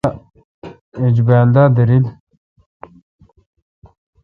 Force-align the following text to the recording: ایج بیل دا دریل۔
ایج 0.99 1.17
بیل 1.27 1.47
دا 1.55 1.63
دریل۔ 1.75 2.05